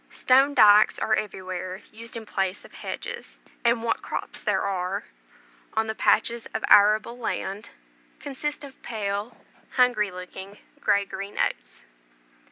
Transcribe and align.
Stone 0.09 0.55
dykes 0.55 0.97
are 0.97 1.13
everywhere 1.13 1.83
used 1.91 2.17
in 2.17 2.25
place 2.25 2.65
of 2.65 2.73
hedges; 2.73 3.37
and 3.63 3.83
what 3.83 4.01
crops 4.01 4.41
there 4.41 4.63
are, 4.63 5.03
on 5.75 5.85
the 5.85 5.93
patches 5.93 6.47
of 6.55 6.63
arable 6.69 7.19
land, 7.19 7.69
consist 8.19 8.63
of 8.63 8.81
pale, 8.81 9.45
hungry 9.75 10.09
looking, 10.09 10.57
grey 10.79 11.05
green 11.05 11.37
oats. 11.37 11.83